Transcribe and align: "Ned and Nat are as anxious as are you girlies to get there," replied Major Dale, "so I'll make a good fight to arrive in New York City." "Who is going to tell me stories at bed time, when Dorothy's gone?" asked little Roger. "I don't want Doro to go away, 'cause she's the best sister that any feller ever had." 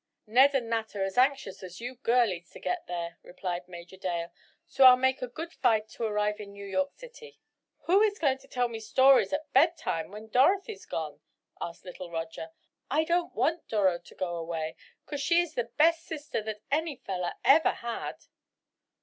"Ned 0.25 0.55
and 0.55 0.67
Nat 0.71 0.95
are 0.95 1.03
as 1.03 1.15
anxious 1.15 1.61
as 1.61 1.79
are 1.79 1.83
you 1.83 1.93
girlies 1.93 2.49
to 2.49 2.59
get 2.59 2.87
there," 2.87 3.19
replied 3.21 3.67
Major 3.67 3.97
Dale, 3.97 4.31
"so 4.65 4.85
I'll 4.85 4.97
make 4.97 5.21
a 5.21 5.27
good 5.27 5.53
fight 5.53 5.87
to 5.89 6.03
arrive 6.05 6.39
in 6.39 6.53
New 6.53 6.65
York 6.65 6.89
City." 6.95 7.39
"Who 7.81 8.01
is 8.01 8.17
going 8.17 8.39
to 8.39 8.47
tell 8.47 8.67
me 8.67 8.79
stories 8.79 9.31
at 9.31 9.53
bed 9.53 9.77
time, 9.77 10.09
when 10.09 10.29
Dorothy's 10.29 10.87
gone?" 10.87 11.21
asked 11.61 11.85
little 11.85 12.09
Roger. 12.09 12.49
"I 12.89 13.03
don't 13.03 13.35
want 13.35 13.67
Doro 13.67 13.99
to 13.99 14.15
go 14.15 14.37
away, 14.37 14.75
'cause 15.05 15.21
she's 15.21 15.53
the 15.53 15.65
best 15.65 16.03
sister 16.03 16.41
that 16.41 16.63
any 16.71 16.95
feller 16.95 17.33
ever 17.45 17.69
had." 17.71 18.25